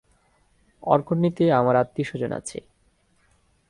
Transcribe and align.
অর্কনিতে 0.83 1.43
আমার 1.51 1.75
আত্মীয়স্বজন 1.75 2.31
আছে। 2.31 2.57